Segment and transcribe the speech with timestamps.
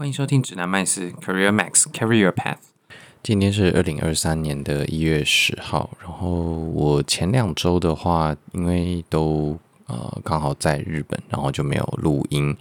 [0.00, 2.56] 欢迎收听指南麦斯 Career Max Career Path。
[3.22, 9.58] 今天是二零二三年的一月十号，然后我前两周的话，因为都
[9.90, 12.56] 呃刚好在日本，然后就没有录音。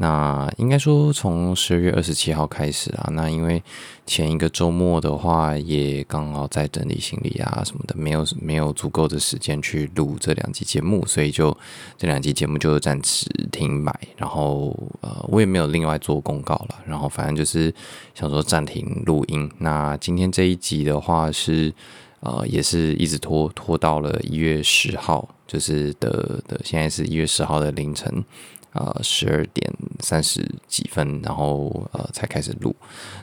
[0.00, 3.60] 那应该说从十二月二十七号开始啊，那因为
[4.06, 11.56] 前一个周末的话，也刚好在整理行李啊什么的，没有没有足够的时间去录这两集节目，所以就
[11.96, 13.92] 这两集节目就暂时停摆。
[14.16, 17.74] 然后呃，我也没有另外做公告了，然后反正就是
[18.14, 19.50] 想说暂停录音。
[19.58, 21.74] 那今天这一集的话是
[22.20, 28.24] 呃，也是一直拖拖到了一月十号，就是的的现在是一月十号的凌晨。
[28.74, 32.76] 呃，十二点三十几分，然后呃才开始录。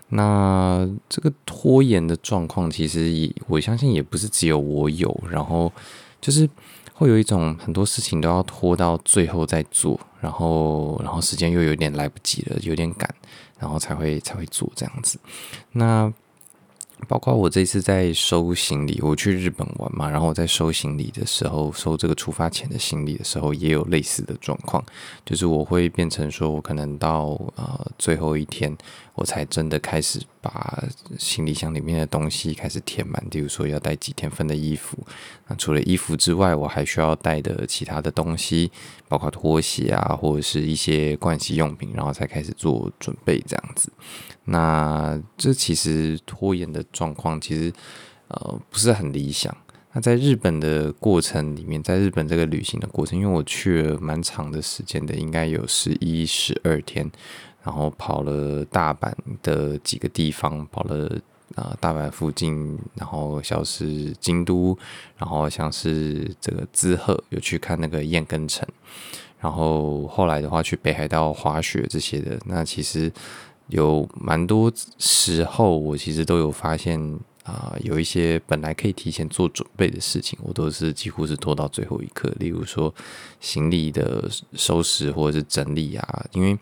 [0.10, 5.72] 那这个拖延的状况，其实也我相信也不是只有我有，然后
[6.20, 6.50] 就是
[6.94, 13.08] 会有一种很多事情都要拖到最后再做，然后然后时间又有点来不及了，有点赶，
[13.60, 15.20] 然后才会才会做这样子。
[15.74, 16.12] 那。
[17.08, 24.84] 包括我这次在收行李，我去日本玩嘛，然后我在收行李的时候，收这个出发前的行李的时候，也有类似的状况，
[25.26, 28.76] 就是我会变成说，我可能到呃最后一天，
[29.16, 30.84] 我才真的开始把
[31.18, 34.98] 行李箱里面的东西开始填满，比如说要带几天份的衣服，
[35.48, 38.72] 那除了衣服之外，我还需要带的其他的东西，
[39.08, 43.92] 包括拖鞋啊，或者是一些盥洗用品，然后才开始做准备这样子。
[44.44, 47.74] 那这其实拖延的状况其实
[48.28, 49.56] 呃不是很理想。
[49.94, 57.10] 那在日本的过程里面，在日本这个旅行的过程，因为我去了蛮长的时间的，应该有十一、十二天，
[57.66, 59.12] 然后跑了大阪
[59.44, 61.08] 的几个地方，跑了
[61.56, 64.78] 啊、呃、大阪附近，然后像是京都，
[65.18, 68.66] 然后像是这个滋贺，有去看那个燕根城，
[69.40, 73.12] 然后后来的话去北海道滑雪这些的，那其实。
[73.70, 77.02] 有蛮多时候，我其实都有发现
[77.42, 82.32] 啊、呃，有一些本来可以提前做准备的事情，我都是几乎是拖到最后一刻。
[82.38, 82.94] 例如说
[83.40, 86.56] 行李的收拾或者是整理啊，因为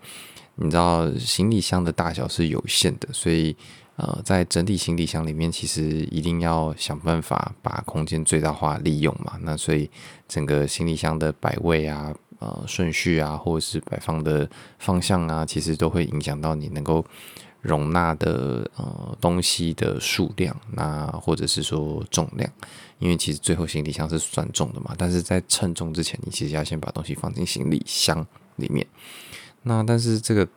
[0.56, 3.56] 你知道行李箱的大小是有限的，所以
[3.96, 9.38] 呃，在整理行李箱里面，其实一定要想办法把空间最大化利用嘛。
[9.42, 9.90] 那所以
[10.28, 12.14] 整个行李箱的摆位啊。
[12.40, 17.06] 呃，顺序啊，或者是摆放的方向啊，其实都会影响到你能够
[17.62, 22.52] 容纳的呃东西的数量，那或者是说重量，
[23.00, 28.28] 因为其实最后行李箱是算重的嘛，但是在称重之前，你其实要先把东西放进行李箱
[28.58, 28.86] 里面。
[29.64, 30.48] 那但是这个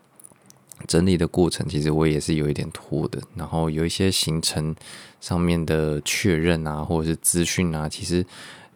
[0.87, 4.77] 整理的过程，其实我也是有一点拖的，然后有一些行程
[5.21, 8.25] 上面的确认啊，或者是资讯啊，其实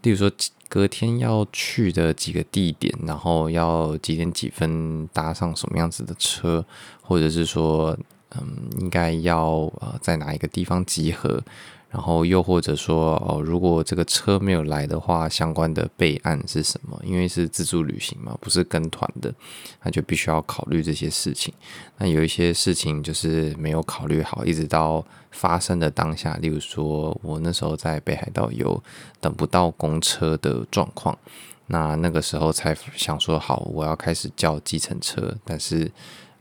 [0.03, 0.31] 例如说。
[0.73, 6.65] 隔天要去的几个地点，然后要几点几分搭上什么样子的车，
[7.03, 7.99] 或者是说，
[8.37, 11.43] 嗯，应该要呃在哪一个地方集合。
[11.91, 16.97] 然后又或者说哦，如果这个车没有来的话，相关的备案是什么？
[17.05, 19.35] 因为是自助旅行嘛，不是跟团的，
[19.83, 21.53] 那就必须要考虑这些事情。
[21.99, 28.81] 那有一些事情就是没有考虑好，一直到发生的当下，例如说我那时候在北海道有
[29.21, 31.19] 等不到公车的状况，
[31.67, 35.91] 那那个时候才想说好，我要开始叫计程车，但是。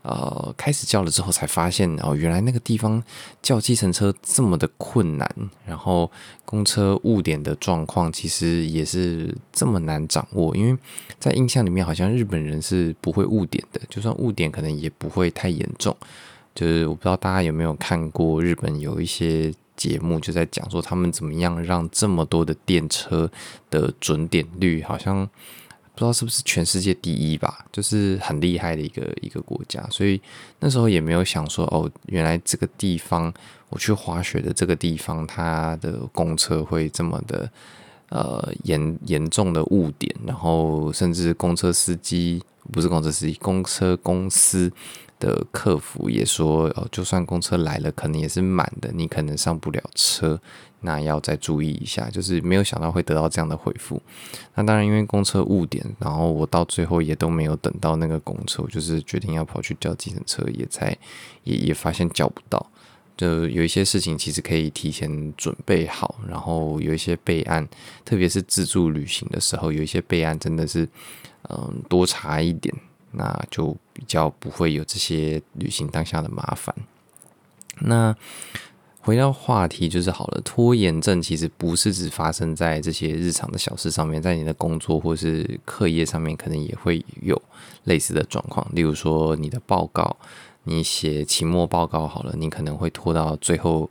[0.02, 3.02] 呃，开始叫了之后才发现哦，原来那个地方
[3.42, 5.30] 叫计程车这么的困难，
[5.66, 6.10] 然后
[6.46, 10.56] 公车误点的状况其实也是这么难掌握。
[10.56, 10.74] 因为
[11.18, 15.94] 在印象里面，好像日本人是不会误点的，就算误点，可能也不会太严重。
[16.54, 23.30] 就是我不知道大家有没有看过日本有一些节目，就在讲说他们怎么样让这么多的电车
[23.68, 25.28] 的准点率好像。
[25.94, 30.20] 不知道是不是全世界第一吧，就是很厉害的一个一个国家，所以
[30.60, 33.32] 那时候也没有想说哦，原来这个地方
[33.68, 37.50] 我去滑雪的这个地方，它的公车会这么的
[38.08, 44.72] 呃严严重的误点，然后甚至公车司机不是公车司机，公车公司
[45.18, 50.40] 的客服也说哦，就算公车来了，可能也是满的，你可能上不了车。
[50.82, 54.00] 那要再注意一下，就是没有想到会得到这样的回复。
[54.54, 60.96] 那当然，因为公车误点，然后我到最后也都没有等到那个公车，就是决定要跑去叫计程车，也才
[61.44, 62.64] 也也发现叫不到。
[63.16, 67.68] 就有一些事情其实可以提前准备好，然后有一些备案，
[68.04, 70.88] 特别是自助旅行的时候，有一些备案真的是
[71.50, 72.74] 嗯多查一点，
[73.10, 76.74] 那就比较不会有这些旅行当下的麻烦。
[77.80, 78.16] 那。
[79.02, 87.40] 回到话题就是好了，拖延症其实不是只发生在这些日常的小事上面，在你的工作或是课业上面，可能也会有
[87.84, 88.66] 类似的状况。
[88.72, 90.16] 例如说，你的报告，
[90.64, 93.90] 你写期末报告好了，你可能会拖到最后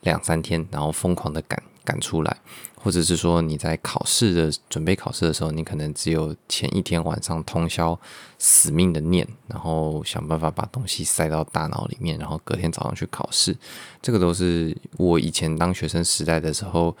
[0.00, 2.38] 两三天，然后疯狂的赶赶出来。
[2.80, 7.98] 或者是说你在考试的准备考试的时候，你可能只有前一天晚上通宵
[8.38, 13.56] 死命的念，然后想办法把东西塞到大脑里面，然后隔天早上去考试。
[14.00, 16.96] 这个都是我以前当学生时代的时候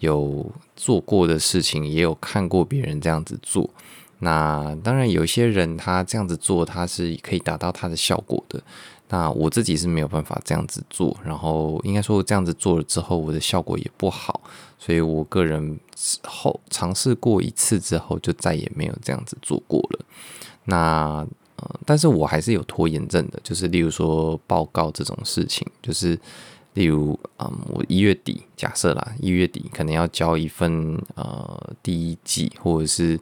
[0.00, 3.68] 有做过的事情，也有看过别人这样子做。
[4.24, 8.62] 那当然有些人他这样子做，他是可以达到他的效果的。
[9.08, 14.40] 那我自己是没有办法这样子做，然后应该说这样子做了之后，我的效果也不好，
[14.78, 20.00] 所以我个人之后尝试过一次之后，就再也没有这样子做过了。
[20.64, 21.26] 那
[21.56, 26.18] 呃，但是我还是有拖延症的，就是例如说报告这种事情，就是
[26.74, 33.20] 例如嗯，我一月底假设啦，一月底可能要交一份呃第一季或者是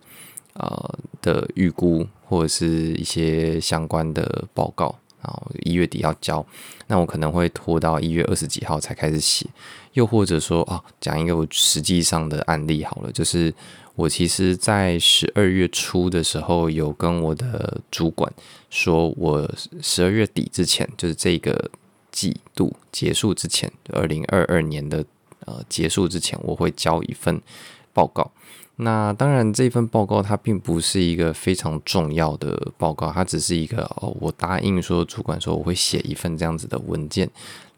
[0.60, 4.94] 呃的预估或者是一些相关的报告。
[5.22, 6.42] 然后一月底要交，
[6.86, 9.46] 那我可能会拖到一月二十几号才开始写，
[9.92, 13.52] 又或者说啊，讲一个我实际上的案例好了，就是
[13.96, 18.32] 我其实，在十二月初的时候，有跟我的主管
[18.70, 19.46] 说，我
[19.82, 21.70] 十二月底之前，就是这个
[22.10, 25.04] 季度结束之前，二零二二年的
[25.44, 27.38] 呃结束之前，我会交一份
[27.92, 28.30] 报告。
[28.82, 37.28] 那当然，这份报告它并不是一个非常重要的报告，它只是一个哦，我答应说主管说我会写一份这样子的文件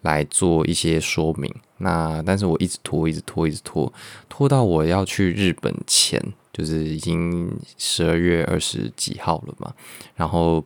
[0.03, 1.53] 来做一些说明。
[1.79, 3.93] 那但是我一直拖，一直拖，一直拖，
[4.29, 6.23] 拖到我要去日本前，
[6.53, 9.75] 就是已经十二月二十几号了嘛，
[10.15, 10.65] 然后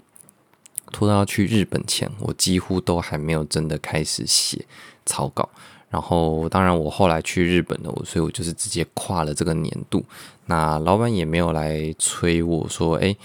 [0.92, 4.66] 拖到要去日本前，我几乎都还没有真的开始写
[5.06, 5.48] 草稿。
[5.88, 10.04] 然后，当然，我后来去日本了，所以我就是直接跨了这个年度。
[10.46, 13.16] 那老板也没有来催我说：“哎，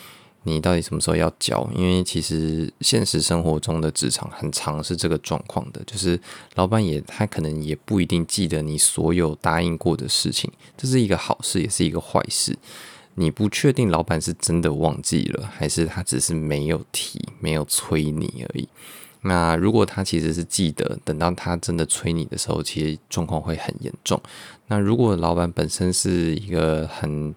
[0.44, 6.20] 你到底什么时候要交？”因为其实现实生活中的职场很常是这个状况的，就是
[6.56, 12.58] 老板也他可能也不一定记得你所有答应过的事情，这是一个好事，也是一个坏事。
[13.16, 18.70] 你不确定老板是真的忘记了，还是他只是没有提、没有催你而已。
[19.22, 24.20] 那如果他其实是记得，等到他真的催你的时候，其实状况会很严重。
[24.68, 27.36] 那如果老板本身是一个很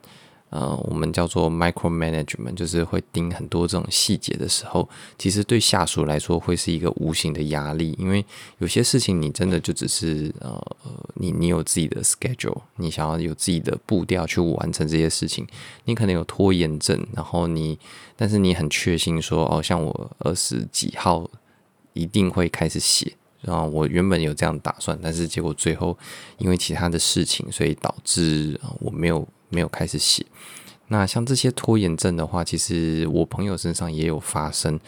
[0.48, 4.88] 呃，我们叫做 micro management，就是会盯很多这种细节的时候，
[5.18, 8.24] 其实对下属来说会是一个无形的压力，因为
[8.58, 10.58] 有些事情你真的就只是呃，
[11.14, 15.44] 你你有自己的 schedule，你想要有自己的步调去完成这些事情，
[15.84, 17.78] 你可能有拖延症，然后你
[18.16, 21.28] 但是你很确信说，哦，像我二十几号。
[21.94, 25.96] 一定会开始写，然后我原本有这样打算，但是结果最后
[26.38, 30.26] 因为其他的事情，所以导致我没有没有开始写。
[30.88, 34.78] 那像这些拖延症的话，其实我朋友身上也有发生。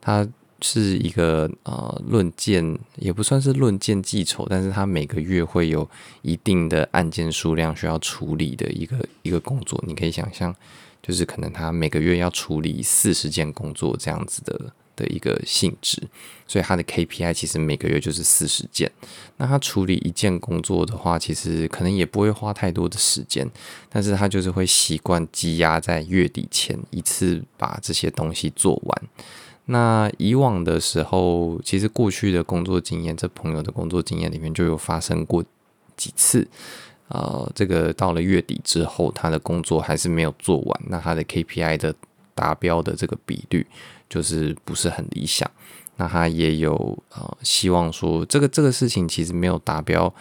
[0.00, 0.26] 他
[0.60, 5.88] 是一个呃论件，也不算是论件记仇，但是他每个月会有
[6.22, 9.82] 一定的案件数量需要处理的一个一个工作。
[9.86, 10.54] 你可以想象，
[11.02, 14.72] 就是可能他每个月要处理四十件工作这样子的。
[14.96, 16.02] 的一个性质，
[16.46, 18.90] 所以他的 KPI 其实每个月就是四十件。
[19.36, 23.48] 那他处理一件工作的话，其实可能也不会花太多的时间，
[23.88, 29.02] 但是他就是会习惯积压在月底前一次把这些东西做完。
[29.66, 35.42] 那以往的时候，其实过去的工作经验，这朋友的工作经验里面就有发生过
[35.96, 36.46] 几次。
[37.08, 41.94] 呃，这个到了月底之后，他的工作还是没有做完，那他的 KPI 的
[42.34, 43.66] 达标的这个比率。
[44.14, 45.50] 就是不是很理想，
[45.96, 50.14] 那他也有呃希望说这个这个事情其实没有达标，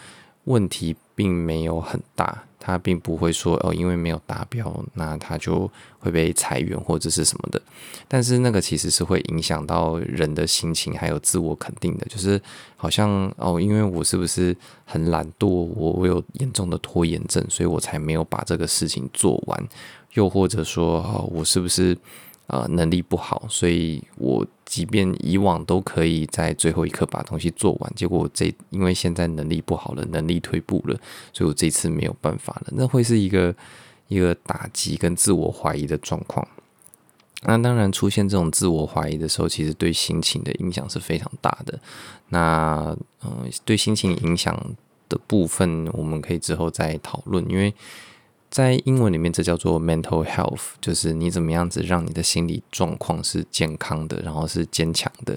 [0.45, 5.69] 问题并没有很大，他并不会说哦，因为没有达标，那他就
[5.99, 7.61] 会被裁员或者是什么的。
[8.07, 12.41] 但是那个其实是会影响到人的心情还有自我肯定的，就是
[12.75, 19.67] 好像哦，因为我是不是很懒惰，我我有严重的拖延症，所以我才没有把这个事情做完，
[20.13, 21.95] 又或者说哦，我是不是？
[22.47, 30.99] 呃，能力不好，所以我即便以往都可以在最后一刻把东西做完，结果这因为现在能力不好了，能力退步了，
[31.31, 32.67] 所以我这次没有办法了。
[32.73, 33.55] 那会是一个
[34.09, 36.45] 一个打击跟自我怀疑的状况。
[37.43, 41.79] 那当然出现这种自我怀疑的时候，其实对心情的影响是非常大的。
[42.27, 44.75] 那嗯、对心情影响
[45.07, 47.73] 的部分，我们可以之后再讨论，因为。
[48.53, 55.35] 在英文里面，这叫做 mental health，就是你怎么样子让你的心理状况是健康的，然后是坚强的，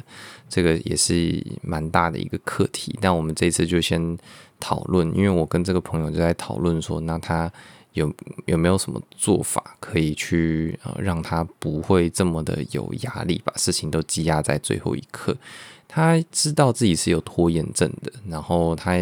[0.50, 2.94] 这个也是蛮大的一个课题。
[3.00, 4.18] 但我们这次就先
[4.60, 7.50] 讨论，因为我跟这个朋友就在讨论说，那他
[7.94, 8.12] 有
[8.44, 15.34] 有没有什么做法可以去呃让他不会这么的有压力，把事情都积压在最后一刻。
[15.88, 18.98] 他知道自己是有拖延症的，然后他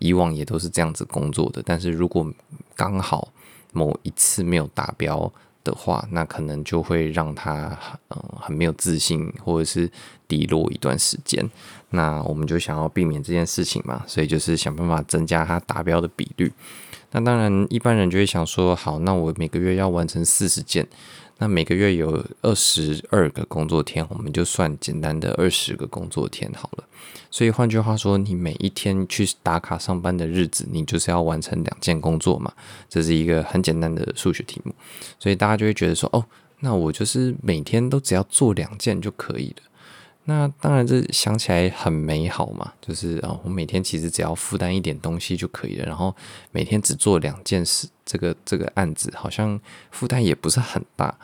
[0.00, 1.62] 以往也都是这样子工作的。
[1.64, 2.30] 但是如果
[2.74, 3.32] 刚好
[3.76, 5.30] 某一次没有达标
[5.62, 7.78] 的话，那可能就会让他
[8.08, 9.90] 嗯很没有自信，或者是
[10.26, 11.46] 低落一段时间。
[11.90, 16.50] 那我们就想要避免这件事情嘛，所以就是想办法增加他达标的比率。
[17.12, 20.86] 那当然，一般人就会想说，好，那我每个月要完成四十件。
[21.38, 26.84] 那每个月有二十二个工作天，我们就算简单的二十个工作天好了。
[27.30, 32.50] 所以换句话说，你每一天去打卡上班的日子，你就是要完成两件工作嘛。
[32.88, 34.74] 这是一个很简单的数学题目，
[35.18, 36.24] 所以大家就会觉得说，哦，
[36.60, 39.62] 那我就是每天都只要做两件就可以了。
[40.28, 46.12] 那当然，这想起来很美好嘛，就是啊，我每天其实只要负担一点东西就可以了，然后
[46.50, 49.58] 每天只做两件事，这个这个案子好像
[49.92, 51.16] 负担也不是很大。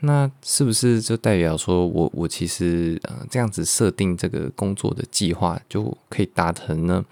[0.00, 7.02] 那是不是就代表说我我其实呃这样子设定这个工作的计划就可以达成呢？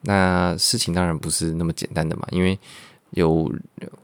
[0.00, 2.58] 那事情当然不是那么简单的嘛，因为
[3.10, 3.52] 有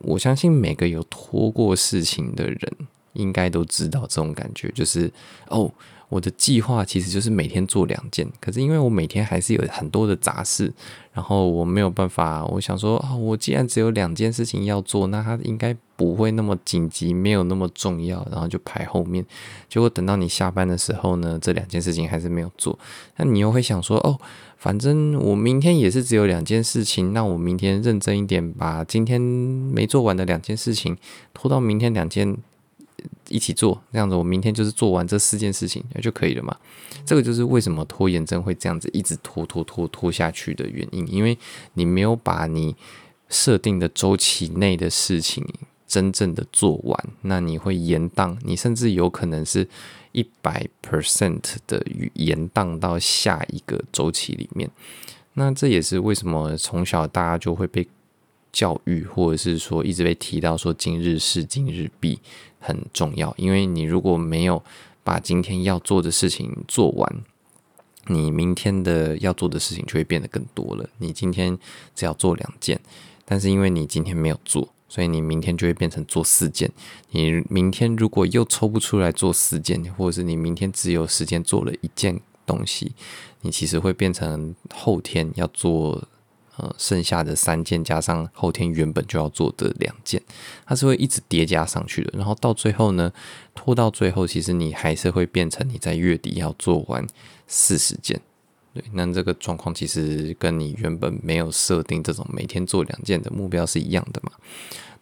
[0.00, 2.72] 我相信每个有拖过事情的人
[3.14, 5.10] 应该都知道这种感觉，就是
[5.48, 5.72] 哦。
[6.14, 10.73] 我的计划其实就是每天做两件，可是因为我每天还是有很多的杂事，
[11.12, 12.44] 然后我没有办法。
[12.44, 19.26] 我想说啊，我既然只有两件事情要做，那它应该不会那么紧急，没有那么重要，然后就排后面。
[19.68, 22.78] 结果等到你下班的时候呢，这两件事情还是没有做。
[23.16, 24.16] 那你又会想说，哦，
[24.56, 30.97] 反正我明天也是只有两件事情，那我明天认真一点，把今天没做完的两件事情
[31.33, 32.37] 拖到明天两件。
[33.28, 36.56] 一起做，这样子我明天就是做完这四件事情就可以了嘛。
[37.04, 41.36] 这个就是为什么拖延症会这样子一直拖拖拖拖下去的原因，因为
[41.74, 42.74] 你没有把你
[43.28, 45.46] 设定的周期内的事情
[45.86, 49.68] 真正的做完，那你会延宕，你甚至有可能是
[50.12, 54.70] 一百 percent 的延宕到下一个周期里面。
[55.34, 57.86] 那这也是为什么从小大家就会被
[58.54, 62.18] 教育，或者是说一直被提到说今日事今日毕。
[62.66, 64.62] 很重要，因为你如果没有
[65.02, 67.23] 把今天要做的事情做完，
[68.06, 70.88] 你明天的要做的事情就会变得更多了。
[70.96, 71.58] 你今天
[71.94, 72.80] 只要做两件，
[73.26, 76.73] 但是因为你今天没有做，所以你明天就会变成做四件。
[77.11, 82.92] 你明天如果又抽不出来做四件，或者是你明天只有时间做了一件东西，
[83.42, 86.02] 你其实会变成后天要做。
[86.56, 90.23] 呃，剩下的三件加上后天原本就要做的两件，
[90.64, 92.12] 它是会一直叠加上去的。
[92.14, 93.12] 然后到最后呢，
[93.54, 97.04] 拖到最后，其实你还是会变成你在月底要做完
[97.49, 98.20] 四十件。
[98.73, 104.30] 对，那这个状况其实跟你原本没有设定这种每天做两件的目标是一样的嘛。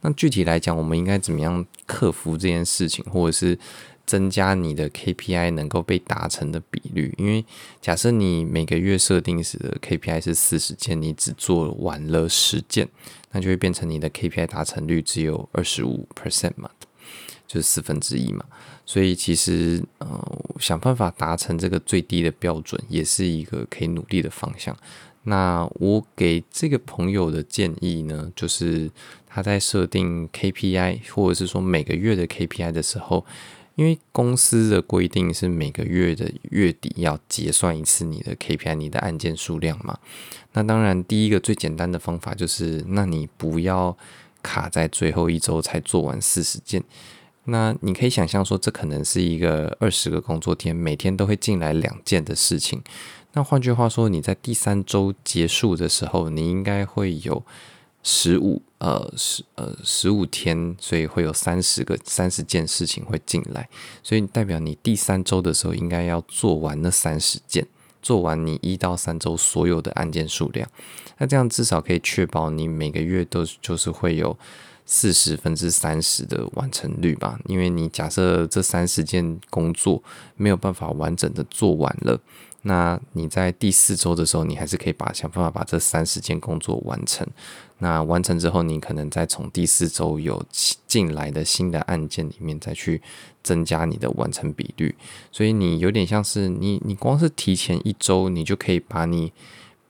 [0.01, 3.59] 那具体来讲，我们应该怎么样克服这件事情，或者是？
[4.05, 7.45] 增加你的 KPI 能够被达成的比率，因为
[7.81, 12.89] 假设你每个月设定时的 KPI 是四十件，你只做完了十件，
[13.31, 16.69] 那就会变成你的 KPI 达成率只有二十五 percent 嘛，
[17.47, 18.45] 就是四分之一嘛。
[18.85, 24.77] 所以其实呃，想办法达成这个最低的标准，也是一个可以努力的方向。
[25.23, 28.91] 那我给这个朋友的建议呢，就是
[29.27, 33.25] 他在设定 KPI 或者是说每个月的 KPI 的时候。
[33.75, 39.99] 因为公司的规定是每个月的月底要结算一次你的 KPI，你的案件数量嘛。
[40.53, 43.97] 那当然，第一个最简单的方法就是，那你不要
[44.43, 46.83] 卡在最后一周才做完四十件。
[47.45, 52.83] 那你可以想象说，这可能是一个二十个工作天，每天都会进来两件的事情。
[53.33, 57.43] 那换句话说，你在第三周结束的时候，你应该会有。
[58.05, 63.69] 十五呃十呃十五天，所以会有三十个三十件事情会进来，
[64.03, 67.65] 所以代表你第三周的时候应该要做完那三十件，
[68.03, 70.69] 做完你一到三周所有的案件数量，
[71.19, 74.37] 那这样至少可以确保你每个月都就是会有
[74.85, 80.03] 四十分之三十的完成率吧，因为你假设这三十件工作
[80.35, 82.21] 没有办法完整的做完了。
[82.63, 87.27] 那你在第四周的时候，你还是可以把想办法把这三十件工作完成。
[87.79, 90.45] 那完成之后，你可能再从第四周有
[90.87, 93.03] 进来的新的案件里面再去
[93.43, 94.95] 增加你的完成比率。
[95.33, 99.33] 所以你有点像是你，你光是提前一周，你就可以把你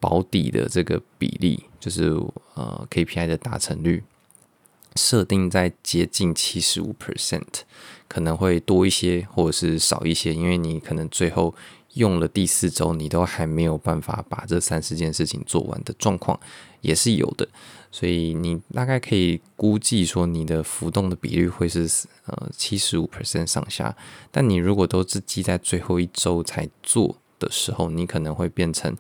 [0.01, 2.09] 保底的这个比例，就是
[2.55, 4.03] 呃 KPI 的达成率。
[4.95, 7.63] 设定在接近七十五 percent，
[8.09, 11.55] 可能会多一些或者是少一些，因为你可能最后
[11.95, 16.39] 用了第四周，你都还没有办法把这三十件事情做完的状况
[16.81, 17.47] 也是有的，
[17.91, 21.89] 所以你大概可以估计说你的浮动的比率会是
[22.27, 23.95] 呃七十五 percent 上下。
[24.31, 28.97] 但你如果都是积在最后一周才做的时候，你可能会变成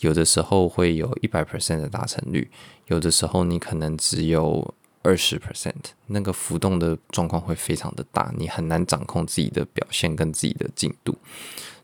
[0.00, 2.50] 有的时候会有一百 percent 的达成率，
[2.88, 11.16] 有的时候你可能只有二十 percent，那个浮动的状况会非常的大，你很难掌控自己的表现跟自己的进度。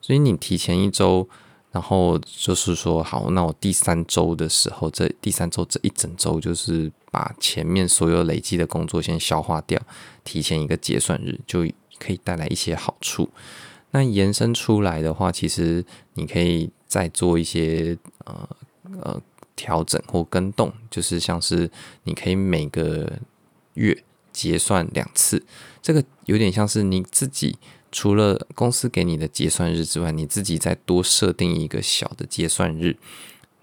[0.09, 1.29] 所以你提前一周，
[1.71, 9.79] 然后就是说好，那我第三周的时候，这第三周这一整周就是把前面所有累积的工作先消化掉，
[10.25, 11.61] 提前一个结算日就
[11.99, 13.29] 可以带来一些好处。
[13.91, 15.85] 那延伸出来的话，其实
[16.15, 18.49] 你可以再做一些呃
[19.03, 19.21] 呃
[19.55, 21.71] 调整或更动，就是像是
[22.05, 23.13] 你可以每个
[23.75, 25.45] 月结算两次，
[25.83, 27.59] 这个有点像是你自己。
[27.91, 32.97] 除了公司给你的结算日之外，你自己再多设定一个小的结算日。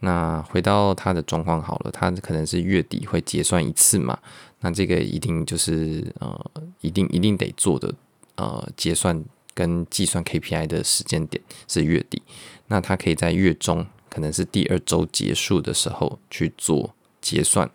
[0.02, 4.20] 那回到他的状况好了，他可能是月底会结算一次嘛？
[4.60, 6.52] 那这个一定就是呃，
[6.82, 7.94] 一定一定得做的
[8.36, 12.22] 呃，结算跟计算 KPI 的时间点是月底。
[12.68, 17.70] 那他可以在月中，可能是第二周结束的时候去做结算，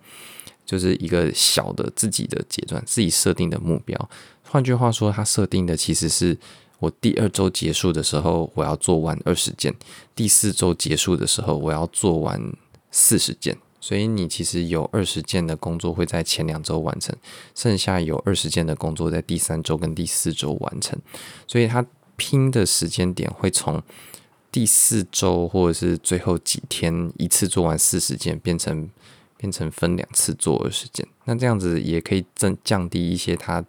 [0.71, 4.11] 就是一个小的自己的阶段，自己设定的目标。
[4.45, 6.39] 换句话说，他设定的其实是
[6.79, 9.73] 我第二周结束的时候，我要做完二十件；
[10.15, 12.41] 第四周结束的时候，我要做完
[12.93, 13.59] 四十件。
[13.81, 17.17] 所以你其实有二十件的工作会在前两周完成，
[17.57, 20.97] 剩下有二十件的工作在第三周跟第四周完成。
[21.49, 21.85] 所以他
[22.15, 23.83] 拼的时间点会从
[24.53, 28.89] 第四周或者是最后几天一次做完四十件，变成
[29.41, 31.07] 变成分两次做二十件。
[31.25, 33.65] 那这样子也可以增降低一些他。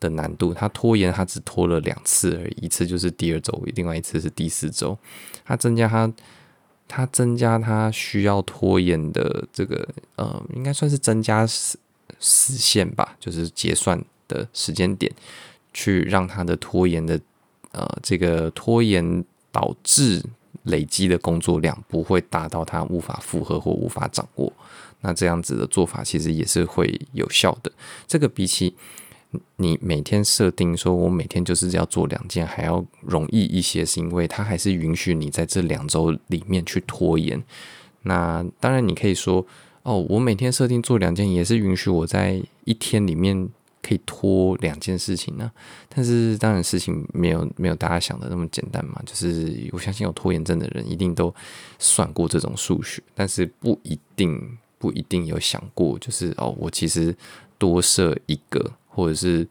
[0.00, 4.98] 的难度，他拖延，他只拖了两次而已，一次就是第二周，另外一次是第四周。
[5.46, 6.12] 他增加他，
[6.86, 11.78] 他增加他需要拖延的这个，呃，应该算是增加死
[12.18, 15.10] 死线吧，就是结算的时间点，
[15.72, 17.18] 去让他的拖延的，
[17.72, 20.22] 呃，这个拖延导致
[20.64, 24.52] 累积的工作量不会大到他无法负荷或无法掌握。
[25.00, 27.72] 那这样子的做法其实也是会有效的。
[28.06, 28.74] 这个比起。
[29.56, 37.42] 你每天设定说，我每天就是要做两件，还要容易一些，是因为它还是允许你在这两周里面去拖延。
[38.02, 39.44] 那当然，你可以说，
[39.82, 43.48] 哦，我每天设定做两件，也是允许我在一天里面
[43.84, 45.50] 可以拖两件事情呢。
[45.88, 49.00] 但是，当然事情没有没有大家想的那么简单嘛。
[49.04, 51.32] 就是我相信有拖延症的人一定都
[51.78, 57.14] 算过这种数学，但是不一定不一定有想过，就是哦，我其实
[57.58, 58.72] 多设一个。
[58.88, 59.44] 或者是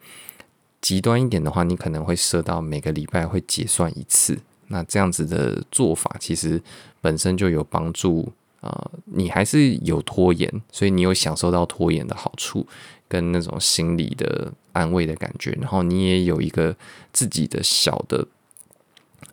[0.79, 4.39] 极端一点的话，你可能会设到每个礼拜会结算一次。
[4.67, 6.61] 那这样子的做法，其实
[7.01, 8.31] 本身就有帮助。
[8.61, 12.65] 呃，你还是有拖延，所以你有享受到拖延的好处，
[13.13, 15.51] 跟那种心理的安慰的感觉。
[15.61, 16.75] 然后你也有一个
[17.11, 18.27] 自己的小的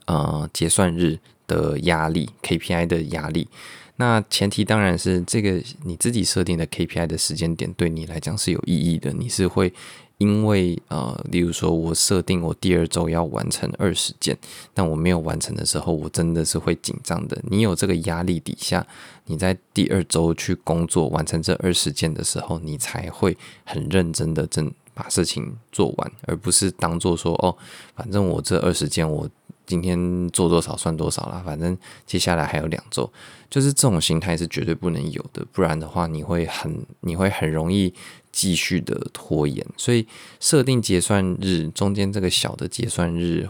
[0.05, 3.49] 呃结算日的压力，KPI 的压力。
[3.97, 9.13] 那前提当然是这个你自己设定的 KPI 的时间点对你来讲是有意义的。
[9.13, 9.73] 你是会
[10.19, 14.37] 因为呃，例如说我设定我第二周要完成二十件，
[14.75, 17.39] 但我没有完成的时候，我真的是会紧张的。
[17.49, 18.87] 你有这个压力底下，
[19.31, 27.57] 你在第二周去工作完成这二十件的时候，你才会很认真的真把事情做完，而不是当做说哦，
[27.95, 29.31] 反正我这二十件我。
[29.67, 33.09] 今天做多少算多少啦，反正接下来还有两周，
[33.49, 37.95] 就是这种心态是绝对不能有的，不然的话你会很你会很容易
[38.33, 39.65] 继续的拖延。
[39.77, 40.05] 所以
[40.41, 43.49] 设定结算日中间这个小的结算日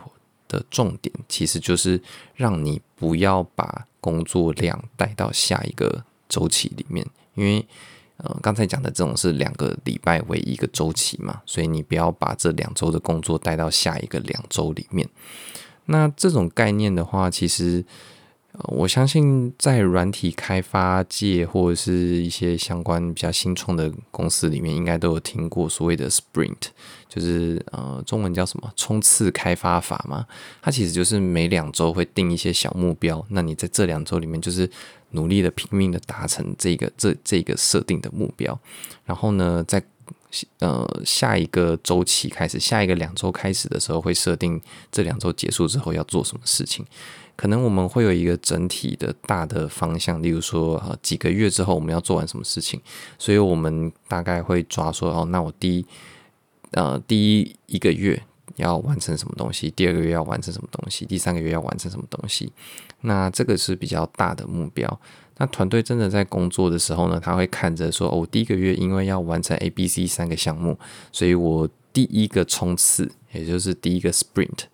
[0.51, 2.03] 的重点，其实就是
[2.35, 7.65] 让你不要把工作量带到下一个周期里面，因为
[8.17, 15.09] 呃刚才讲的这种是两个礼拜为一个周期嘛，所以你不要把这两周的工作带到下一个两周里面。
[15.87, 17.85] 那这种概念的话，其实
[18.65, 26.57] 我相信在软体开发界或者是一些相关比较新创的公司里面，应该都有听过所谓的 Sprint，
[27.09, 30.27] 就是呃中文叫什么冲刺开发法嘛。
[30.61, 34.69] 它其实就是每两周会定一些小目标，那你在这两周里面就是
[35.11, 38.59] 努力的拼命的达成这个这这个设定的目标，
[39.05, 39.83] 然后呢，在
[40.61, 44.61] 呃，下一个周期开始，下一个两周开始的时候，会设定
[44.93, 46.87] 这两周结束之后要做什么事情。
[47.41, 52.79] 可能我们会有一个整体的大的方向，例如说，呃，几个月之后我们要做完什么事情。
[53.19, 55.87] 所以我们大概会抓说，哦，那我第一，
[56.73, 58.23] 呃，第一一个月
[58.57, 62.53] 要完成什么东西，第二个月要完成什么东西，第三个月要完成什么东西。
[63.01, 65.01] 那这个是比较大的目标。
[65.39, 70.79] 那团队真的在工作的时候呢，他会看着说，哦，第一个月因为要完成 A、B、C 三个项目，
[71.11, 74.65] 所以我第一个冲刺，也就是第一个 sprint，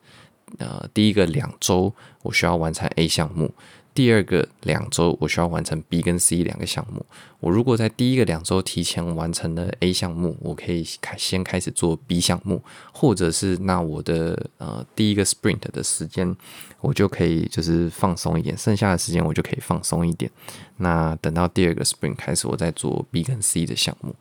[0.59, 1.93] 呃，第一个两周
[2.23, 3.53] 我需要完成 A 项目。
[3.95, 7.07] 第二个两周，我需要完成 B 跟 C 两个项目。
[7.41, 16.37] 我如果在第一个两周提前完成了 A 项目，我可以开先开始做 B 项目，或者是那我的呃第一个 sprint 的时间，
[16.83, 20.31] 我就可以就是放松一点，剩下的时间我就可以放松一点。
[20.77, 24.15] 那等到第二个 sprint 开始，我再做 B 跟 C 的项目。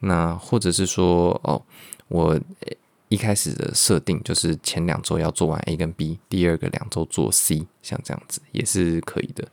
[0.00, 1.62] 那或者是说哦，
[2.08, 2.38] 我。
[3.08, 9.46] 一开始的设定就是前两周要做完 A 跟 B，第二个两周做 C，像这样子也是可以的。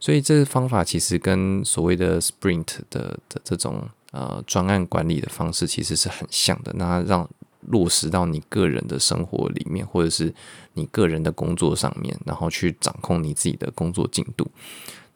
[0.00, 6.72] 所以这个方法其实跟所谓的 Sprint 的的这种呃专案管理的方式其实是很像的。
[6.76, 7.28] 那让
[7.62, 10.32] 落实到你个人的生活里面，或者是
[10.74, 14.46] 你个人的工作上面，然后去掌控你自己的工作进度。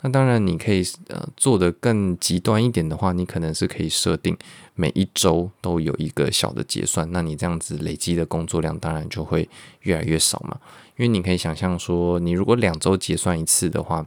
[0.02, 4.36] 那当然，你可以呃做得更极端一点的话，你可能是可以设定
[4.74, 9.48] 每一周都有一个小的结算，那你这样子累积的工作量当然就会
[9.82, 10.58] 越来越少嘛。
[10.96, 14.06] 因为你可以想象说，你如果两周结算一次的话，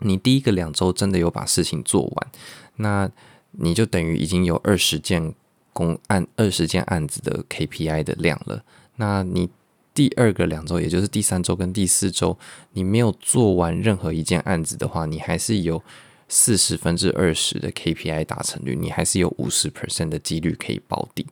[0.00, 2.30] 你第一个两周真的有把事情做完，
[2.76, 3.08] 那
[3.52, 5.34] 你就等于已经有二十件
[5.72, 8.64] 公案、二十件案子的 KPI 的量了。
[8.96, 9.48] 那你
[9.96, 12.38] 第二个两周，也就是第三周跟第四周，
[12.74, 15.82] 你没有做完任何一件案子的话，你还是有
[16.28, 21.26] 四十分之二十的 KPI 达成率，你还是有五十 percent 的几率可以保底。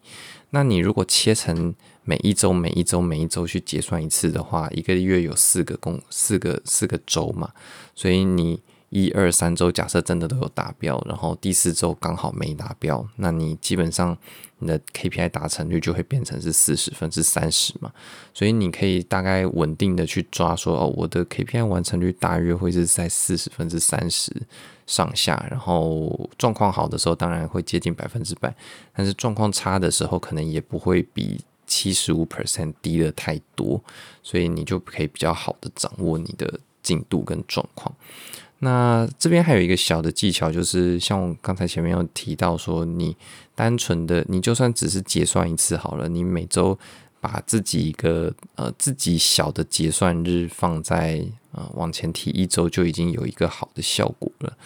[0.49, 1.75] 那你如果切成
[2.05, 7.53] 每一周、每一周、每一周去结算一次的话，一个月有四个工、四个四个周嘛，
[7.95, 8.63] 所以你。
[8.95, 14.17] 一二三周，假设真的都有达标，然后第四周刚好没达标，那你基本上
[14.61, 17.93] 你的 KPI 达成率就会变成是四十分之三十嘛。
[18.33, 24.33] 所以你可以大概稳定的去抓说，哦，我的 KPI 完成率大约会是在四十分之三十
[24.87, 25.45] 上下。
[25.51, 28.55] 然后状况好的时候，当然会接近百分之百，
[28.95, 33.83] 但是状况差的时候，可能也不会比七十五 percent 低的太多。
[34.23, 37.93] 所以你就可以比较好的掌握你的进度跟状况。
[38.65, 43.15] 那这边还有一个小的技巧，就是像我刚才前面有提到说，你
[43.55, 46.79] 单纯的，你就算只是结算一次好了，你每周
[47.21, 51.23] 把自己一个呃自己小的结算日放在
[51.53, 54.57] 呃往前提一周，就已经有一个好的效果了。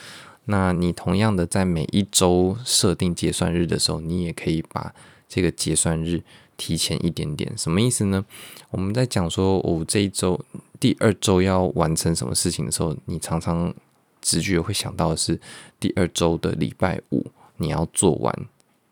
[0.45, 4.95] 那你同样的在每一周设定结算日的时候，你也可以把
[5.29, 6.23] 这个结算日
[6.57, 7.53] 提前一点点。
[7.57, 8.25] 什么意思呢？
[8.71, 10.41] 我们在讲说，我、这一周。
[10.81, 13.75] 第二周要完成什么事情的时候，你常常
[14.21, 15.41] 直觉会想到的是
[15.79, 18.47] 第二周的礼拜五你要做完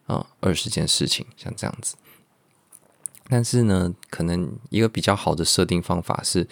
[0.07, 1.97] 啊二十件事情，像这样子。
[3.29, 6.47] 但是呢，可能一个比较好的设定方法是，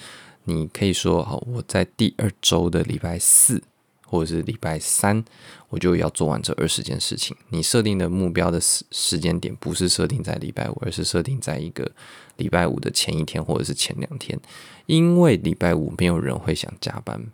[0.45, 3.63] 你可以说：好，我在第二周的礼拜四。
[4.07, 5.25] 或者是礼拜三，
[5.71, 7.37] 我就要做完这二十件事情。
[7.49, 11.91] 你设定的目标的时时间点不是设定在礼拜五，而是设定在一个
[12.37, 14.39] 礼拜五的前一天或者是前两天，
[14.87, 17.27] 因为礼拜五没有人会想加班，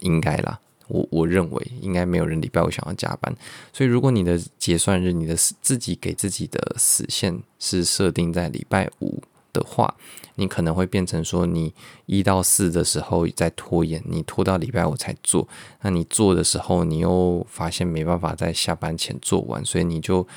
[0.00, 0.58] 应该啦。
[0.88, 3.34] 我我认为应该没有人礼拜五想要加班，
[3.72, 9.22] 所以如果你的结算日，你的自己给自己的死线是设定在礼拜五。
[9.50, 9.92] 的话，
[10.34, 11.72] 你可能会变成说，你
[12.04, 15.48] 一到四的时候在拖延，你拖到礼拜五才做。
[15.80, 20.28] 那你做的时候，你又发现没办法在下班前做完，所以你就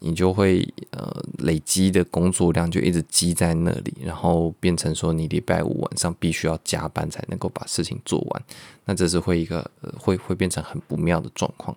[0.00, 8.42] 你就会呃累积的工作量就一直积在那里，然后变成说你礼拜五晚上必须要加班才能够把事情做完。
[8.86, 11.76] 那这是会一个、会会变成很不妙的状况。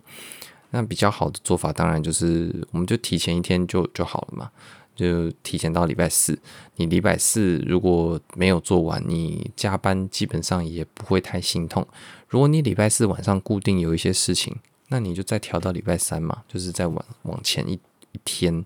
[0.71, 4.49] 那比较好的做法，当然就是我们就提前一天就就好了嘛。
[4.95, 6.37] 就提前到礼拜四，
[6.75, 11.87] 你礼拜四如果没有做完，你加班基本上也不会太心痛。
[12.27, 14.55] 如果你礼拜四晚上固定有一些事情，
[14.89, 17.79] 那你就再调到礼拜三嘛，就是再往往前一
[18.13, 18.63] 一天。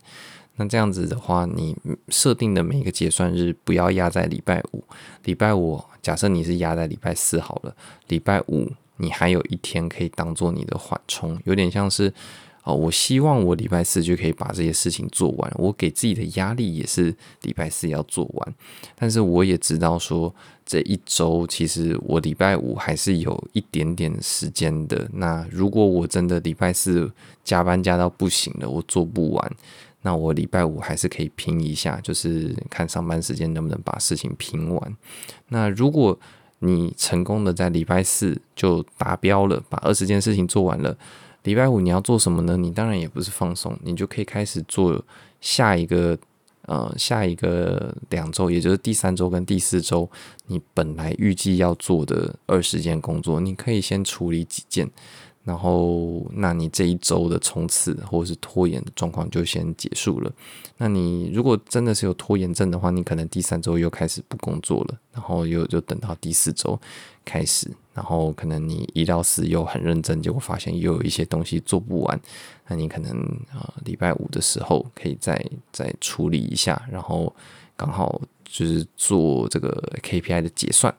[0.57, 1.75] 那这样子的话，你
[2.09, 4.83] 设定的每一个结算日不要压在礼拜五。
[5.23, 7.75] 礼拜五假设你是压在礼拜四好了，
[8.07, 12.13] 礼拜五你还有一天可以当做你的缓冲，有点像是。
[12.67, 15.49] 哦，我希望我礼拜四就可以把这些事情做完。
[15.55, 18.55] 我给自己的压力也是礼拜四要做完，
[18.93, 25.09] 但是我也知道说这一周其实我礼拜五还是有一点点时间的。
[25.13, 27.09] 那如果我真的礼拜四
[27.41, 29.55] 加班加到不行了，我做不完，
[30.01, 34.97] 那我礼拜五还是可以拼一下，就是看上班时间能不能把事情拼完。
[35.47, 36.19] 那如果
[36.59, 40.97] 你成功的在礼拜四就达标了，把二十件事情做完了。
[41.47, 42.57] 礼拜五你要做什么呢？
[42.57, 45.01] 你当然也不是放松，你就可以开始做
[45.39, 46.17] 下一个
[46.63, 50.09] 呃下一个两周，也就是第三周跟第四周，
[50.47, 54.91] 你本来预计要做的二十件工作，你可以先处理几件。
[55.45, 60.29] 然后，那你这一周的冲刺或者是拖延的状况就先结束了。
[60.75, 66.77] 那你如果真的是有拖延症的话，你可能第三周又开始不工作了，然后又就等到第四周
[67.23, 72.21] 开始，然后可能你一到四又很认真，结果发现又有一些东西做不完，
[72.67, 73.11] 那你可能
[73.51, 77.35] 啊礼拜五的时候可以再再处理一下，然后
[77.75, 80.93] 刚好就是做这个 KPI 的结算。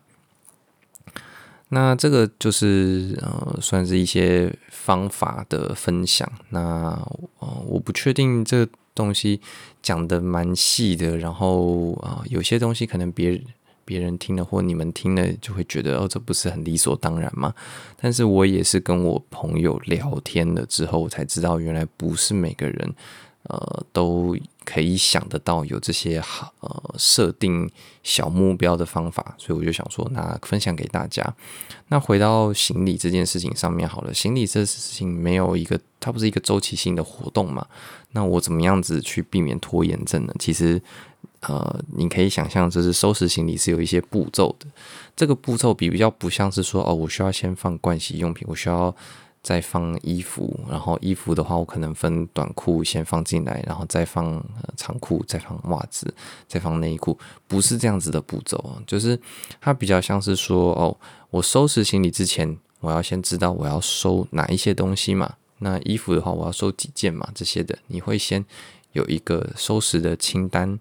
[1.68, 6.28] 那这个就是呃，算是一些方法的分享。
[6.48, 7.00] 那
[7.38, 9.40] 呃，我不确定这个东西
[9.80, 13.44] 讲得蛮细的，然后啊、呃，有些东西可能别人
[13.88, 17.55] 别人听了或你们听了就会觉得哦，这不是很理所当然吗？
[17.98, 22.94] 但是我也是跟我朋友聊天了之后我才知道，原来不是每个人。
[23.48, 27.70] 呃，都可以想得到有这些好呃设定
[28.02, 31.34] 小目标的方法，所以我就想说，那分享给大家。
[31.88, 37.66] 那回到行李这件事情上面好了，行李这事情没有一个，它不是一个周期性的活动嘛？
[38.12, 40.34] 那我怎么样子去避免拖延症呢？
[40.38, 40.80] 其实，
[41.40, 44.66] 呃，你可以想象，就是收拾行李是有一些步骤的。
[45.16, 48.94] 这个步骤比比较不像是说，哦，我需要先放盥洗用品，我需要。
[49.48, 54.44] 再放衣服，然后衣服的话，我可能分短裤先放进来，然后再放
[54.76, 56.12] 长裤，再放袜子，
[56.46, 59.18] 再放内衣裤，不是这样子的步骤，就是
[59.58, 60.94] 它比较像是说，哦，
[61.30, 65.37] 我收拾行李之前，我要先知道我要收哪一些东西嘛。
[65.61, 68.44] 那衣服的话，我要收几件嘛，这些的，你会先
[68.92, 70.78] 有一个收拾的清单。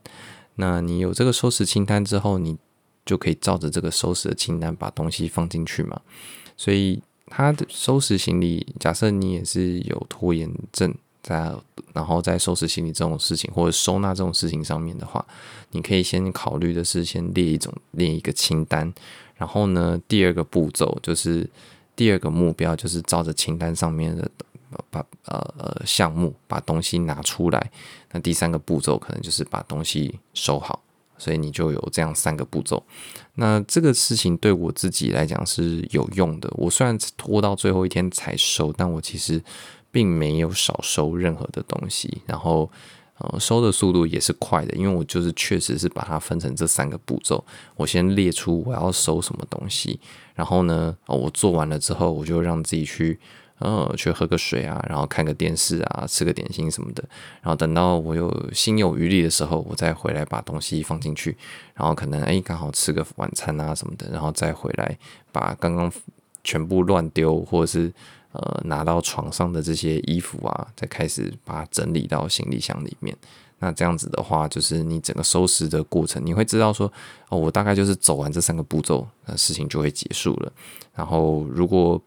[0.56, 2.58] 那你有这个收拾清单之后，你
[3.06, 6.02] 就可以照着这个收拾的清单把东西放进去嘛。
[6.58, 7.02] 所以。
[7.28, 11.54] 他的收拾行李，假设你也是有拖延症，在
[11.94, 15.26] 然后在收拾行李这种事情或者收纳这种事情上面的话，
[15.72, 18.94] 你可以先考虑的是先列一种列一个清单，
[19.36, 21.48] 然后呢，第二个步骤就是
[21.96, 24.30] 第二个目标就是照着清单上面的
[24.90, 27.72] 把呃项目把东西拿出来，
[28.12, 30.82] 那第三个步骤可能就是把东西收好。
[31.18, 32.84] 所以你就有这样三个步骤，
[33.36, 36.50] 那这个事情对我自己来讲是有用的。
[36.56, 39.44] 我虽然拖到最后一天才收，但我其实
[39.92, 42.70] 并没有少收任何的东西，然后
[43.18, 47.44] 呃收的速度也是快的，因为我就是确实是把它分成这三个步骤，
[47.76, 50.00] 我先列出我要收什么东西，
[50.36, 53.20] 然后呢，我做完了之后，我就让自己去。
[53.60, 57.04] 呃，去喝个水啊，然后看个电视啊，吃个点心什么的，
[57.42, 61.36] 然后等到我有心有余力的时候，我再回来把东西放进去，
[61.74, 64.98] 然后可能哎刚好吃个晚餐啊什么的，然后再回来
[65.32, 65.92] 把刚刚
[66.44, 67.92] 全部乱丢或者是
[68.32, 73.16] 呃拿到床上的这些衣服啊，再开始把它整理到行李箱里面。
[73.60, 76.86] 那这样子的话，就是你整个收拾的过程，你会知道说，
[77.30, 80.54] 哦，我大概就是走完这三个步骤，那事情就会结束了。
[80.94, 82.00] 然后如果、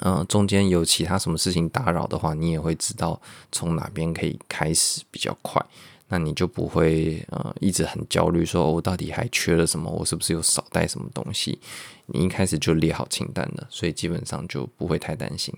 [0.00, 3.20] 呃，中间有其他什么事情打扰的话，你也会知道
[3.52, 5.64] 从哪边可以开始比较快，
[6.08, 11.58] 那你就不会呃一直很焦虑，说、我到底还缺了什么，我是不是又少带什么东西？
[12.06, 15.54] 你一开始就列好清单了，所以基本上就不会太担心。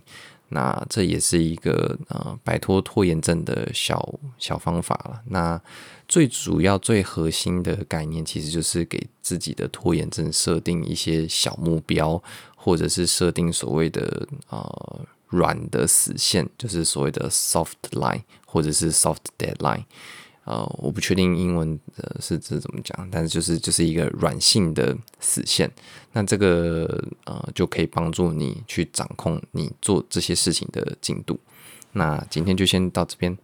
[0.49, 5.21] 那这也是一个呃摆脱拖延症的小小方法了。
[5.27, 5.61] 那
[6.07, 12.23] 最主要、最核心的概念，其实就是给自己的拖延症设定一些小目标。
[12.67, 19.85] 或者是设定所谓的呃软的死线，就是所谓的 soft line，或者是 soft deadline。
[20.43, 25.71] 呃，我不确定英文的是指怎么讲，但是就是就是一个软性的死线。
[26.13, 31.39] 那这个呃就可以帮助你去掌控你做这些事情的进度。
[31.93, 33.33] 那今天就先到这边。